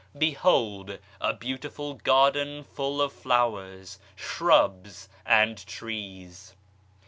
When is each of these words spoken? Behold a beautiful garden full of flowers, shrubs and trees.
Behold 0.17 0.97
a 1.19 1.31
beautiful 1.31 1.93
garden 1.93 2.63
full 2.63 2.99
of 3.03 3.13
flowers, 3.13 3.99
shrubs 4.15 5.07
and 5.27 5.63
trees. 5.67 6.55